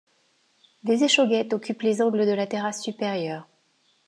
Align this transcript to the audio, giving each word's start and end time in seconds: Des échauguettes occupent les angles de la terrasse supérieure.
Des 0.83 1.03
échauguettes 1.03 1.53
occupent 1.53 1.83
les 1.83 2.01
angles 2.01 2.25
de 2.25 2.31
la 2.31 2.47
terrasse 2.47 2.81
supérieure. 2.81 3.47